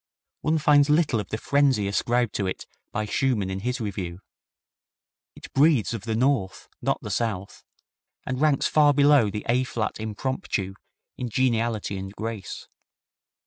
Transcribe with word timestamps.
One 0.41 0.57
finds 0.57 0.89
little 0.89 1.19
of 1.19 1.29
the 1.29 1.37
frenzy 1.37 1.87
ascribed 1.87 2.33
to 2.33 2.47
it 2.47 2.65
by 2.91 3.05
Schumann 3.05 3.51
in 3.51 3.59
his 3.59 3.79
review. 3.79 4.19
It 5.35 5.53
breathes 5.53 5.93
of 5.93 6.05
the 6.05 6.15
North, 6.15 6.67
not 6.81 6.99
the 7.03 7.11
South, 7.11 7.63
and 8.25 8.41
ranks 8.41 8.65
far 8.65 8.95
below 8.95 9.29
the 9.29 9.45
A 9.47 9.63
flat 9.63 9.99
Impromptu 9.99 10.73
in 11.19 11.29
geniality 11.29 11.99
and 11.99 12.11
grace. 12.15 12.67